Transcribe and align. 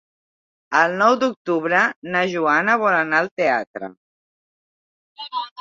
El 0.79 0.95
nou 1.01 1.17
d'octubre 1.23 1.83
na 2.15 2.23
Joana 2.33 2.79
vol 2.87 2.99
anar 3.03 3.21
al 3.21 3.31
teatre. 3.43 3.95